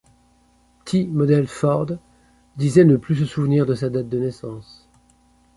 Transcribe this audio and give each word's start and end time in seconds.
T-Model 0.85 1.45
Ford 1.45 1.89
disait 2.57 2.85
ne 2.85 2.97
plus 2.97 3.15
se 3.17 3.25
souvenir 3.25 3.67
de 3.67 3.75
sa 3.75 3.91
date 3.91 4.09
de 4.09 4.17
naissance. 4.17 4.89